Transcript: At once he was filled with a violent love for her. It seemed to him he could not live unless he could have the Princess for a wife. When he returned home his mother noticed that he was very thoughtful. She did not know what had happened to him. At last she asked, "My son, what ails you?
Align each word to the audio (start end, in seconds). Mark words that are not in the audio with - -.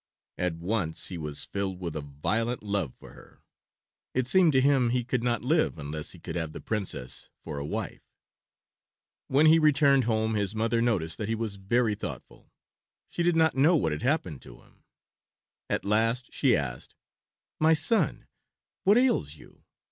At 0.39 0.55
once 0.55 1.09
he 1.09 1.19
was 1.19 1.45
filled 1.45 1.79
with 1.79 1.95
a 1.95 2.01
violent 2.01 2.63
love 2.63 2.95
for 2.95 3.13
her. 3.13 3.43
It 4.15 4.25
seemed 4.25 4.51
to 4.53 4.59
him 4.59 4.89
he 4.89 5.03
could 5.03 5.21
not 5.21 5.43
live 5.43 5.77
unless 5.77 6.09
he 6.13 6.17
could 6.19 6.35
have 6.35 6.53
the 6.53 6.59
Princess 6.59 7.29
for 7.43 7.59
a 7.59 7.65
wife. 7.67 8.01
When 9.27 9.45
he 9.45 9.59
returned 9.59 10.05
home 10.05 10.33
his 10.33 10.55
mother 10.55 10.81
noticed 10.81 11.19
that 11.19 11.29
he 11.29 11.35
was 11.35 11.57
very 11.57 11.93
thoughtful. 11.93 12.51
She 13.09 13.21
did 13.21 13.35
not 13.35 13.53
know 13.53 13.75
what 13.75 13.91
had 13.91 14.01
happened 14.01 14.41
to 14.41 14.63
him. 14.63 14.85
At 15.69 15.85
last 15.85 16.33
she 16.33 16.55
asked, 16.55 16.95
"My 17.59 17.75
son, 17.75 18.25
what 18.83 18.97
ails 18.97 19.35
you? 19.35 19.65